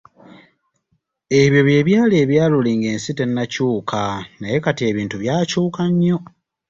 [1.41, 4.01] "Ebyo bye byali ebya luli nga ensi tennakyuka,
[4.39, 6.17] naye kati ebintu byakyuka nnyo."